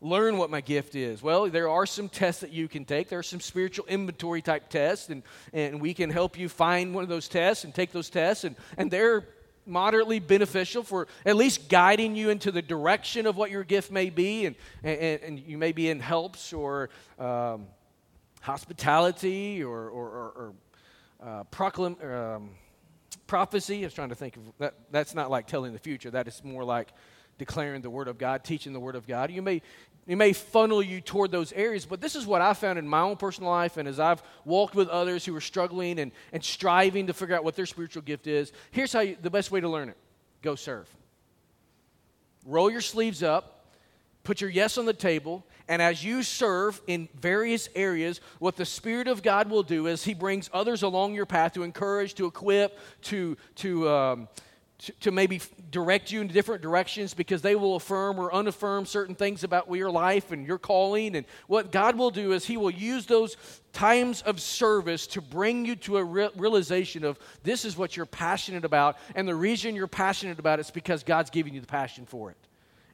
[0.00, 1.22] learn what my gift is?
[1.22, 3.08] Well, there are some tests that you can take.
[3.08, 7.02] There are some spiritual inventory type tests, and, and we can help you find one
[7.02, 9.26] of those tests and take those tests, and, and they're
[9.66, 14.10] moderately beneficial for at least guiding you into the direction of what your gift may
[14.10, 17.66] be, and, and, and you may be in helps or um,
[18.40, 20.54] hospitality or, or, or, or
[21.22, 22.50] uh, proclam- um,
[23.26, 23.82] prophecy.
[23.82, 24.74] I was trying to think of that.
[24.90, 26.10] That's not like telling the future.
[26.10, 26.88] That is more like
[27.38, 29.30] declaring the Word of God, teaching the Word of God.
[29.30, 29.62] You may
[30.06, 33.00] it may funnel you toward those areas, but this is what I found in my
[33.00, 37.06] own personal life, and as I've walked with others who are struggling and, and striving
[37.06, 38.52] to figure out what their spiritual gift is.
[38.70, 39.96] Here's how you, the best way to learn it
[40.42, 40.88] go serve.
[42.46, 43.66] Roll your sleeves up,
[44.24, 48.64] put your yes on the table, and as you serve in various areas, what the
[48.64, 52.26] Spirit of God will do is He brings others along your path to encourage, to
[52.26, 54.28] equip, to, to, um,
[54.80, 55.40] to, to, maybe
[55.70, 59.90] direct you in different directions because they will affirm or unaffirm certain things about your
[59.90, 61.16] life and your calling.
[61.16, 63.36] And what God will do is He will use those
[63.72, 68.06] times of service to bring you to a re- realization of this is what you're
[68.06, 68.96] passionate about.
[69.14, 72.30] And the reason you're passionate about it is because God's giving you the passion for
[72.30, 72.36] it.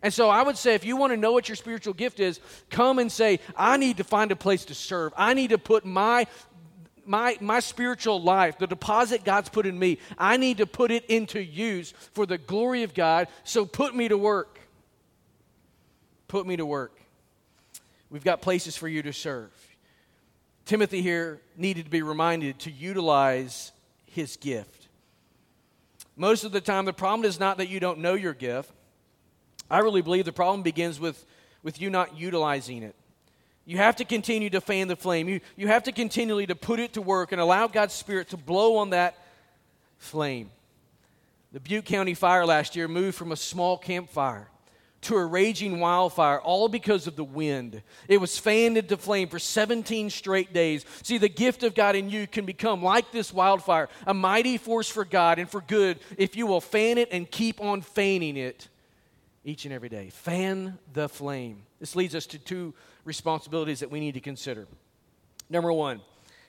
[0.02, 2.40] And so I would say if you want to know what your spiritual gift is,
[2.70, 5.12] come and say, I need to find a place to serve.
[5.16, 6.26] I need to put my
[7.06, 11.04] my, my spiritual life, the deposit God's put in me, I need to put it
[11.06, 13.28] into use for the glory of God.
[13.44, 14.60] So put me to work.
[16.28, 16.98] Put me to work.
[18.10, 19.50] We've got places for you to serve.
[20.64, 23.72] Timothy here needed to be reminded to utilize
[24.06, 24.88] his gift.
[26.16, 28.72] Most of the time, the problem is not that you don't know your gift.
[29.70, 31.24] I really believe the problem begins with,
[31.62, 32.96] with you not utilizing it.
[33.66, 35.28] You have to continue to fan the flame.
[35.28, 38.36] You, you have to continually to put it to work and allow God's Spirit to
[38.36, 39.18] blow on that
[39.98, 40.50] flame.
[41.52, 44.48] The Butte County fire last year moved from a small campfire
[45.02, 47.82] to a raging wildfire, all because of the wind.
[48.08, 50.84] It was fanned into flame for 17 straight days.
[51.02, 54.88] See, the gift of God in you can become like this wildfire, a mighty force
[54.88, 58.68] for God and for good if you will fan it and keep on fanning it
[59.44, 60.10] each and every day.
[60.10, 61.62] Fan the flame.
[61.78, 62.74] This leads us to two
[63.06, 64.66] responsibilities that we need to consider.
[65.48, 66.00] Number one,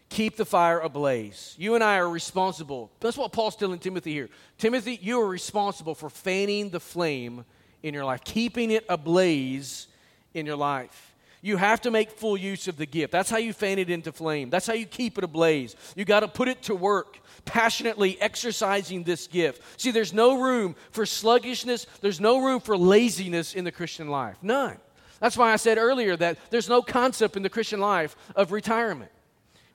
[0.09, 1.55] keep the fire ablaze.
[1.57, 2.91] You and I are responsible.
[2.99, 4.29] That's what Paul's telling Timothy here.
[4.57, 7.45] Timothy, you are responsible for fanning the flame
[7.83, 9.87] in your life, keeping it ablaze
[10.33, 11.13] in your life.
[11.41, 13.11] You have to make full use of the gift.
[13.11, 14.49] That's how you fan it into flame.
[14.49, 15.75] That's how you keep it ablaze.
[15.95, 19.61] You got to put it to work passionately exercising this gift.
[19.79, 24.37] See, there's no room for sluggishness, there's no room for laziness in the Christian life.
[24.41, 24.77] None.
[25.19, 29.11] That's why I said earlier that there's no concept in the Christian life of retirement.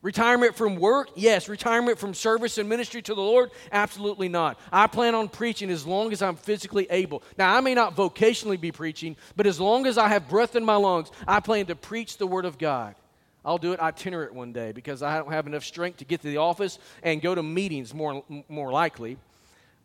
[0.02, 1.10] Retirement from work?
[1.14, 1.48] Yes.
[1.48, 3.52] Retirement from service and ministry to the Lord?
[3.70, 4.58] Absolutely not.
[4.72, 7.22] I plan on preaching as long as I'm physically able.
[7.38, 10.64] Now, I may not vocationally be preaching, but as long as I have breath in
[10.64, 12.96] my lungs, I plan to preach the Word of God.
[13.44, 16.28] I'll do it itinerant one day because I don't have enough strength to get to
[16.28, 19.18] the office and go to meetings more, more likely,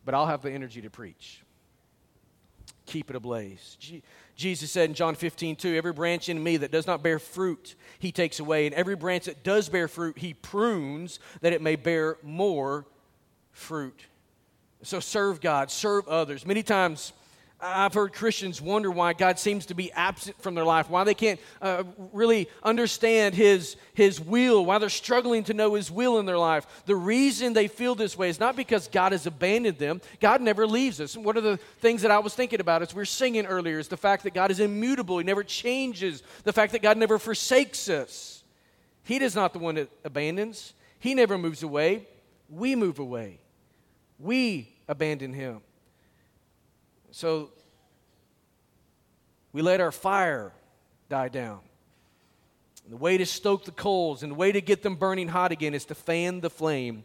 [0.04, 1.42] but I'll have the energy to preach.
[2.86, 3.76] Keep it ablaze.
[4.38, 7.74] Jesus said in John 15, 2, every branch in me that does not bear fruit,
[7.98, 11.74] he takes away, and every branch that does bear fruit, he prunes that it may
[11.74, 12.86] bear more
[13.50, 14.00] fruit.
[14.84, 16.46] So serve God, serve others.
[16.46, 17.12] Many times,
[17.60, 21.14] I've heard Christians wonder why God seems to be absent from their life, why they
[21.14, 26.26] can't uh, really understand his, his will, why they're struggling to know His will in
[26.26, 26.66] their life.
[26.86, 30.00] The reason they feel this way is not because God has abandoned them.
[30.20, 31.16] God never leaves us.
[31.16, 33.88] one of the things that I was thinking about as we were singing earlier is
[33.88, 37.88] the fact that God is immutable, He never changes, the fact that God never forsakes
[37.88, 38.44] us.
[39.02, 42.06] He is not the one that abandons, He never moves away.
[42.48, 43.40] We move away,
[44.18, 45.60] we abandon Him.
[47.10, 47.50] So
[49.52, 50.52] we let our fire
[51.08, 51.60] die down.
[52.84, 55.52] And the way to stoke the coals and the way to get them burning hot
[55.52, 57.04] again is to fan the flame,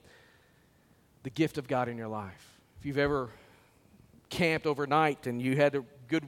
[1.23, 2.59] the gift of God in your life.
[2.79, 3.29] If you've ever
[4.29, 6.25] camped overnight and you had a good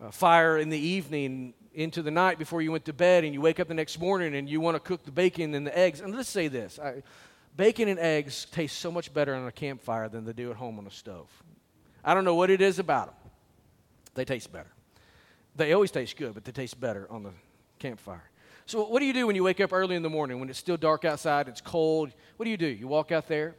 [0.00, 3.40] uh, fire in the evening into the night before you went to bed and you
[3.40, 6.00] wake up the next morning and you want to cook the bacon and the eggs.
[6.00, 7.02] And let's say this I,
[7.56, 10.78] bacon and eggs taste so much better on a campfire than they do at home
[10.78, 11.30] on a stove.
[12.04, 13.30] I don't know what it is about them.
[14.14, 14.70] They taste better.
[15.56, 17.30] They always taste good, but they taste better on the
[17.78, 18.30] campfire.
[18.66, 20.58] So, what do you do when you wake up early in the morning when it's
[20.58, 22.12] still dark outside, it's cold?
[22.36, 22.66] What do you do?
[22.66, 23.54] You walk out there,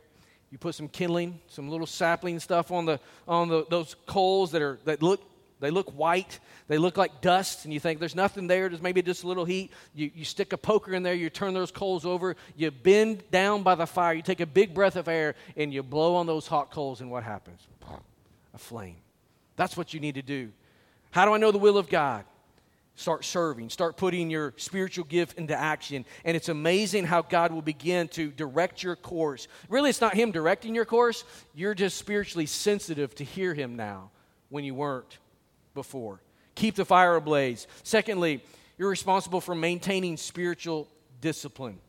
[0.51, 4.62] you put some kindling, some little sapling stuff on the on the, those coals that
[4.62, 5.21] are that look
[5.60, 9.01] they look white, they look like dust, and you think there's nothing there, there's maybe
[9.01, 9.71] just a little heat.
[9.93, 13.63] You, you stick a poker in there, you turn those coals over, you bend down
[13.63, 16.45] by the fire, you take a big breath of air, and you blow on those
[16.45, 17.62] hot coals, and what happens?
[18.56, 18.96] A flame.
[19.58, 20.52] That's what you need to do.
[21.12, 22.26] How do I know the will of God?
[22.97, 26.06] Start serving, start putting your spiritual gift into action.
[26.24, 29.49] And it's amazing how God will begin to direct your course.
[29.68, 34.12] Really, it's not Him directing your course, you're just spiritually sensitive to hear Him now
[34.47, 35.18] when you weren't
[35.74, 36.22] before.
[36.56, 37.68] Keep the fire ablaze.
[37.84, 38.41] Secondly,
[38.78, 40.88] you're responsible for maintaining spiritual
[41.20, 41.80] discipline.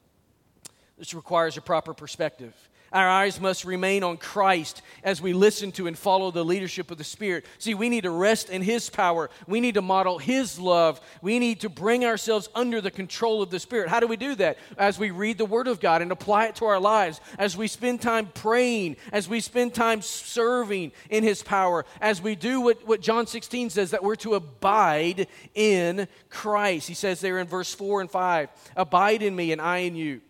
[0.98, 2.54] This requires a proper perspective.
[2.96, 6.96] Our eyes must remain on Christ as we listen to and follow the leadership of
[6.96, 7.44] the Spirit.
[7.58, 9.28] See, we need to rest in His power.
[9.46, 11.02] We need to model His love.
[11.20, 13.90] We need to bring ourselves under the control of the Spirit.
[13.90, 14.56] How do we do that?
[14.78, 17.68] As we read the Word of God and apply it to our lives, as we
[17.68, 22.88] spend time praying, as we spend time serving in His power, as we do what,
[22.88, 26.88] what John 16 says that we're to abide in Christ.
[26.88, 30.22] He says there in verse 4 and 5 Abide in me, and I in you.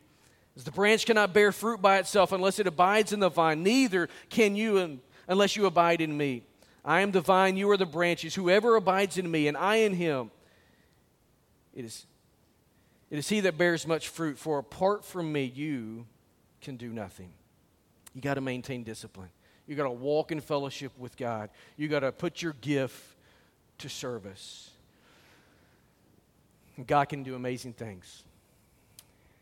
[0.57, 4.09] As the branch cannot bear fruit by itself unless it abides in the vine, neither
[4.31, 6.43] can you unless you abide in me.
[6.85, 8.35] I am the vine, you are the branches.
[8.35, 10.31] Whoever abides in me and I in him,
[11.75, 12.07] it is,
[13.11, 16.07] it is he that bears much fruit, for apart from me, you
[16.63, 17.33] can do nothing.
[18.15, 19.29] You got to maintain discipline.
[19.67, 21.51] You got to walk in fellowship with God.
[21.77, 22.97] You got to put your gift
[23.79, 24.71] to service.
[26.87, 28.23] God can do amazing things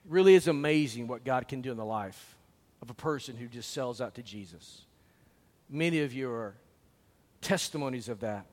[0.09, 2.36] really is amazing what God can do in the life
[2.82, 4.82] of a person who just sells out to Jesus.
[5.70, 6.55] Many of you are
[7.40, 8.46] testimonies of that.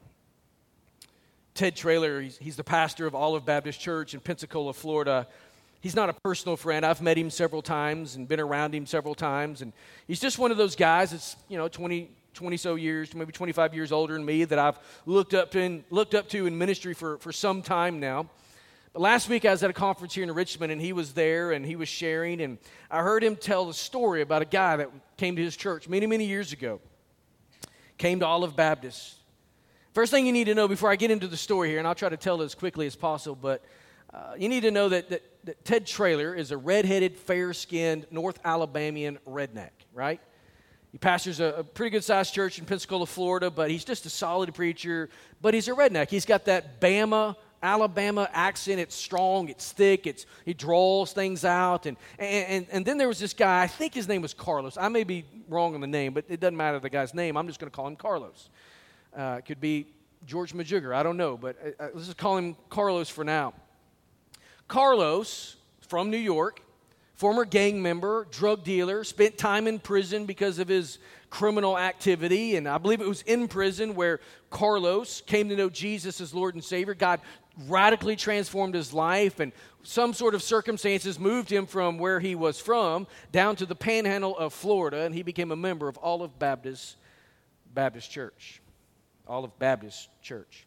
[1.54, 5.28] Ted Traylor, he's, he's, the pastor of Olive Baptist Church in Pensacola, Florida.
[5.82, 6.86] He's not a personal friend.
[6.86, 9.62] I've met him several times and been around him several times.
[9.62, 9.74] And
[10.08, 13.74] he's just one of those guys that's, you know, 20, 20 so years, maybe 25
[13.74, 17.18] years older than me that I've looked up in, looked up to in ministry for,
[17.18, 18.30] for some time now.
[18.94, 21.54] But last week I was at a conference here in Richmond and he was there
[21.54, 22.58] and he was sharing and
[22.90, 26.08] I heard him tell the story about a guy that came to his church many,
[26.08, 26.82] many years ago.
[27.98, 29.16] Came to Olive Baptist.
[29.94, 31.96] First thing you need to know before I get into the story here, and I'll
[31.96, 33.64] try to tell it as quickly as possible, but
[34.14, 38.08] uh, you need to know that, that, that Ted Traylor is a redheaded, fair skinned,
[38.12, 40.20] North Alabamian redneck, right?
[40.92, 44.10] He pastors a, a pretty good sized church in Pensacola, Florida, but he's just a
[44.10, 45.10] solid preacher.
[45.42, 46.10] But he's a redneck.
[46.10, 48.80] He's got that Bama Alabama accent.
[48.80, 51.86] It's strong, it's thick, it's, he draws things out.
[51.86, 54.78] And, and, and then there was this guy, I think his name was Carlos.
[54.78, 57.38] I may be wrong on the name, but it doesn't matter the guy's name.
[57.38, 58.50] I'm just going to call him Carlos.
[59.16, 59.88] Uh, could be
[60.26, 63.54] George Majigger, I don't know, but uh, uh, let's just call him Carlos for now.
[64.68, 66.62] Carlos, from New York,
[67.16, 70.98] former gang member, drug dealer, spent time in prison because of his
[71.30, 72.56] criminal activity.
[72.56, 76.56] And I believe it was in prison where Carlos came to know Jesus as Lord
[76.56, 76.94] and Savior.
[76.94, 77.20] God
[77.68, 79.52] radically transformed his life, and
[79.84, 84.38] some sort of circumstances moved him from where he was from down to the panhandle
[84.38, 86.98] of Florida, and he became a member of Olive Baptist
[87.74, 88.62] Baptist Church.
[89.28, 90.66] Olive Baptist Church.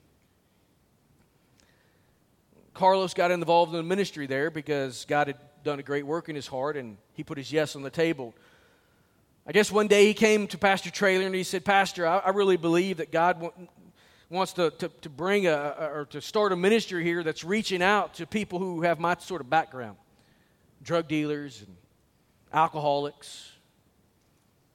[2.73, 6.35] Carlos got involved in the ministry there because God had done a great work in
[6.35, 8.35] his heart, and he put his yes on the table.
[9.47, 12.31] I guess one day he came to Pastor Traylor and he said, Pastor, I, I
[12.31, 13.53] really believe that God
[14.35, 18.15] wants to, to, to bring a, or to start a ministry here that's reaching out
[18.15, 19.97] to people who have my sort of background
[20.83, 21.75] drug dealers and
[22.53, 23.51] alcoholics,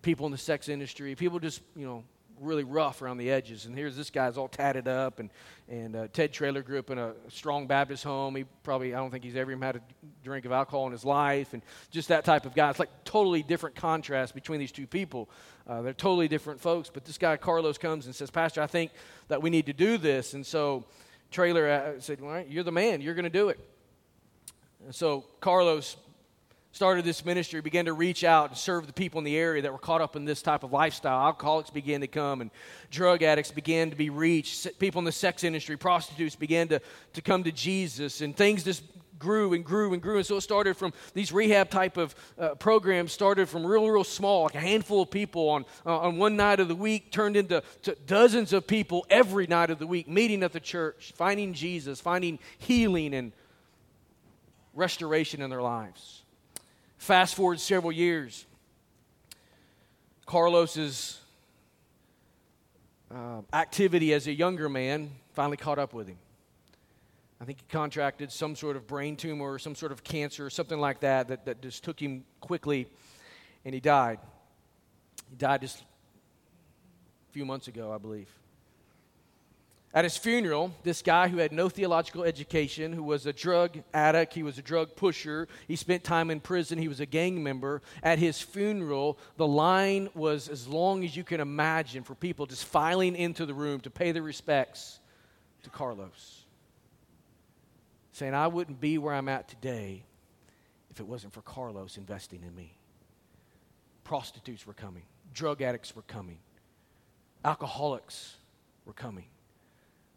[0.02, 2.04] people in the sex industry, people just, you know,
[2.42, 3.66] really rough around the edges.
[3.66, 5.20] And here's this guy's all tatted up.
[5.20, 5.30] And,
[5.68, 8.36] and uh, Ted Traylor grew up in a strong Baptist home.
[8.36, 9.82] He probably, I don't think he's ever even had a
[10.24, 11.54] drink of alcohol in his life.
[11.54, 12.70] And just that type of guy.
[12.70, 15.30] It's like totally different contrast between these two people.
[15.70, 16.90] Uh, they're totally different folks.
[16.92, 18.90] But this guy, Carlos, comes and says, Pastor, I think
[19.28, 20.34] that we need to do this.
[20.34, 20.86] And so
[21.30, 23.02] Traylor uh, said, Well, you're the man.
[23.02, 23.60] You're going to do it.
[24.84, 25.96] And so Carlos
[26.72, 29.72] started this ministry, began to reach out and serve the people in the area that
[29.72, 31.24] were caught up in this type of lifestyle.
[31.28, 32.50] Alcoholics began to come, and
[32.90, 34.80] drug addicts began to be reached.
[34.80, 36.82] People in the sex industry, prostitutes began to,
[37.14, 38.84] to come to Jesus, and things just
[39.20, 40.18] grew and grew and grew.
[40.18, 44.04] And so it started from these rehab type of uh, programs, started from real, real
[44.04, 47.36] small, like a handful of people on, uh, on one night of the week, turned
[47.36, 47.62] into
[48.08, 52.40] dozens of people every night of the week, meeting at the church, finding Jesus, finding
[52.58, 53.32] healing and
[54.74, 56.24] restoration in their lives.
[56.98, 58.46] Fast forward several years,
[60.26, 61.20] Carlos's
[63.14, 66.18] uh, activity as a younger man finally caught up with him.
[67.42, 70.50] I think he contracted some sort of brain tumor or some sort of cancer or
[70.50, 72.88] something like that that, that just took him quickly,
[73.64, 74.20] and he died.
[75.30, 78.28] He died just a few months ago, I believe.
[79.92, 84.36] At his funeral, this guy who had no theological education, who was a drug addict,
[84.36, 87.82] he was a drug pusher, he spent time in prison, he was a gang member.
[88.04, 92.66] At his funeral, the line was as long as you can imagine for people just
[92.66, 95.00] filing into the room to pay their respects
[95.64, 96.39] to Carlos.
[98.20, 100.04] Saying, I wouldn't be where I'm at today
[100.92, 102.76] if it wasn't for Carlos investing in me.
[104.04, 105.04] Prostitutes were coming,
[105.34, 106.40] drug addicts were coming,
[107.46, 108.36] alcoholics
[108.84, 109.24] were coming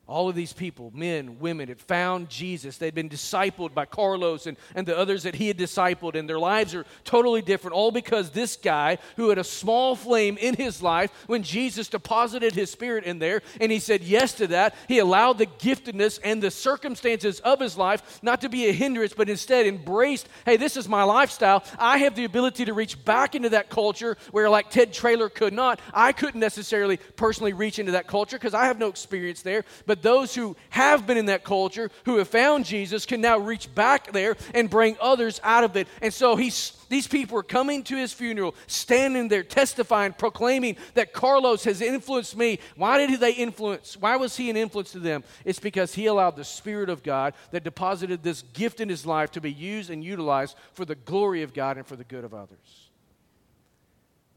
[0.08, 2.76] All of these people, men, women, had found Jesus.
[2.76, 6.40] They'd been discipled by Carlos and, and the others that he had discipled, and their
[6.40, 10.82] lives are totally different, all because this guy who had a small flame in his
[10.82, 14.98] life, when Jesus deposited his spirit in there, and he said yes to that, he
[14.98, 19.30] allowed the giftedness and the circumstances of his life not to be a hindrance, but
[19.30, 21.62] instead embraced, hey, this is my lifestyle.
[21.78, 25.52] I have the ability to reach back into that culture where, like Ted Traylor could
[25.52, 29.64] not, I couldn't necessarily personally reach into that culture because I have no experience there.
[29.86, 33.74] But those who have been in that culture, who have found Jesus, can now reach
[33.74, 35.88] back there and bring others out of it.
[36.00, 41.12] And so he's, these people are coming to his funeral, standing there, testifying, proclaiming that
[41.12, 42.60] Carlos has influenced me.
[42.76, 43.96] Why did they influence?
[43.96, 45.24] Why was he an influence to them?
[45.44, 49.32] It's because he allowed the Spirit of God that deposited this gift in his life
[49.32, 52.32] to be used and utilized for the glory of God and for the good of
[52.32, 52.88] others.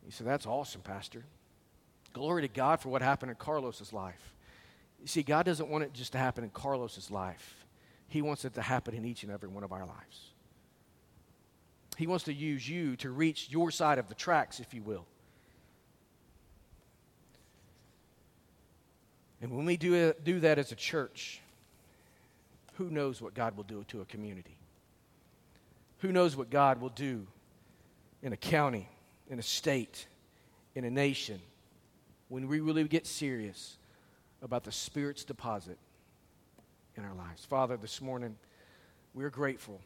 [0.05, 1.23] He said, That's awesome, Pastor.
[2.13, 4.34] Glory to God for what happened in Carlos's life.
[5.05, 7.63] You see, God doesn't want it just to happen in Carlos's life,
[8.07, 10.31] He wants it to happen in each and every one of our lives.
[11.95, 15.05] He wants to use you to reach your side of the tracks, if you will.
[19.43, 21.39] And when we do, uh, do that as a church,
[22.73, 24.57] who knows what God will do to a community?
[25.99, 27.27] Who knows what God will do
[28.23, 28.89] in a county,
[29.29, 30.07] in a state,
[30.73, 31.39] in a nation
[32.27, 33.77] when we really get serious
[34.45, 35.77] about the Spirit's deposit
[36.95, 37.43] in our lives.
[37.43, 38.37] Father, this morning,
[39.13, 39.81] we're grateful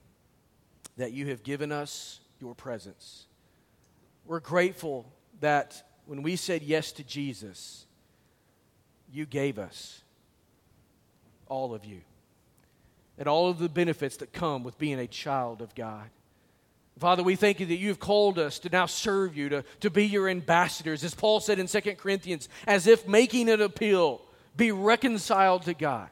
[0.97, 3.25] that you have given us your presence.
[4.25, 7.85] We're grateful that when we said yes to Jesus,
[9.11, 10.03] you gave us
[11.47, 12.01] all of you
[13.17, 16.09] and all of the benefits that come with being a child of God.
[16.99, 20.05] Father, we thank you that you've called us to now serve you, to, to be
[20.05, 24.21] your ambassadors, as Paul said in 2 Corinthians, as if making an appeal
[24.59, 26.09] be reconciled to God.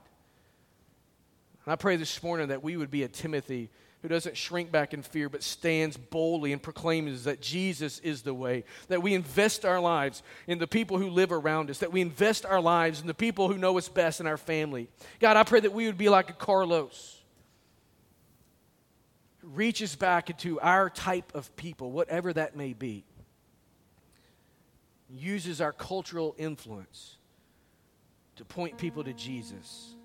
[1.66, 3.70] And I pray this morning that we would be a Timothy
[4.02, 8.34] who doesn't shrink back in fear, but stands boldly and proclaims that Jesus is the
[8.34, 8.64] way.
[8.88, 12.46] That we invest our lives in the people who live around us, that we invest
[12.46, 14.88] our lives in the people who know us best in our family.
[15.20, 17.16] God, I pray that we would be like a Carlos
[19.44, 23.04] reaches back into our type of people, whatever that may be,
[25.10, 27.18] uses our cultural influence
[28.38, 29.96] to point people to Jesus.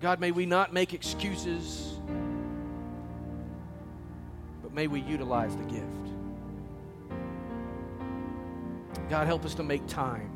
[0.00, 1.98] God, may we not make excuses,
[4.62, 5.84] but may we utilize the gift.
[9.10, 10.30] God, help us to make time.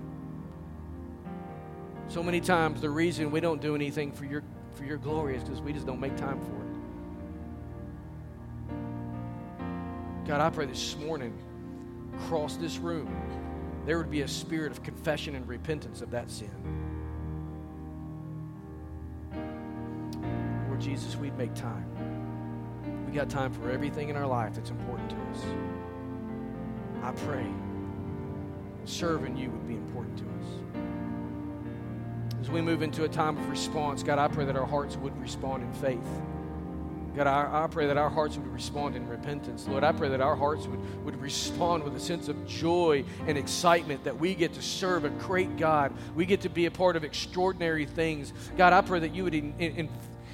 [2.09, 4.43] So many times, the reason we don't do anything for your,
[4.74, 6.47] for your glory is because we just don't make time for
[10.24, 10.28] it.
[10.28, 11.32] God, I pray this morning,
[12.26, 13.09] cross this room,
[13.89, 16.51] there would be a spirit of confession and repentance of that sin.
[20.68, 21.86] Lord Jesus, we'd make time.
[23.07, 25.43] We got time for everything in our life that's important to us.
[27.03, 27.47] I pray
[28.84, 30.45] serving you would be important to us.
[32.43, 35.18] As we move into a time of response, God, I pray that our hearts would
[35.18, 36.07] respond in faith.
[37.18, 39.66] God, I, I, pray that our hearts would respond in repentance.
[39.66, 43.36] Lord, I pray that our hearts would, would respond with a sense of joy and
[43.36, 45.92] excitement that we get to serve a great God.
[46.14, 48.32] We get to be a part of extraordinary things.
[48.56, 49.88] God, I pray that you would in, in,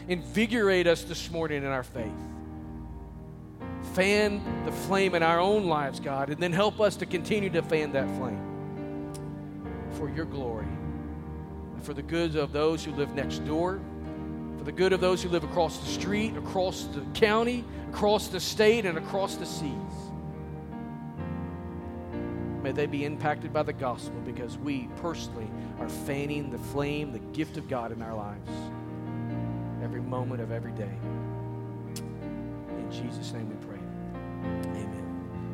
[0.08, 2.12] invigorate us this morning in our faith.
[3.94, 7.62] Fan the flame in our own lives, God, and then help us to continue to
[7.62, 9.14] fan that flame
[9.92, 13.80] for your glory and for the good of those who live next door
[14.64, 18.40] for the good of those who live across the street, across the county, across the
[18.40, 19.70] state, and across the seas.
[22.62, 25.50] May they be impacted by the gospel because we personally
[25.80, 28.50] are fanning the flame, the gift of God in our lives
[29.82, 30.96] every moment of every day.
[31.98, 33.78] In Jesus' name we pray.
[34.80, 35.03] Amen.